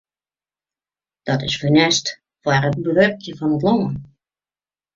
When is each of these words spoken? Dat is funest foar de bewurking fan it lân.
Dat 1.27 1.41
is 1.41 1.57
funest 1.61 2.05
foar 2.41 2.63
de 2.71 2.81
bewurking 2.85 3.37
fan 3.37 3.53
it 3.57 3.63
lân. 3.65 3.83